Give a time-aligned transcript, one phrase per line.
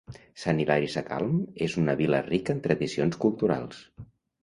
[0.43, 3.89] Sant Hilari Sacalm és una vila rica en tradicions culturals.